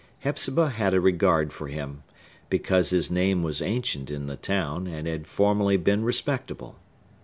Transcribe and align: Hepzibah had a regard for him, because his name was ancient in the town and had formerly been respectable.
Hepzibah 0.23 0.69
had 0.71 0.95
a 0.95 0.99
regard 0.99 1.53
for 1.53 1.67
him, 1.67 2.01
because 2.49 2.89
his 2.89 3.11
name 3.11 3.43
was 3.43 3.61
ancient 3.61 4.09
in 4.09 4.25
the 4.25 4.35
town 4.35 4.87
and 4.87 5.05
had 5.05 5.27
formerly 5.27 5.77
been 5.77 6.03
respectable. 6.03 6.79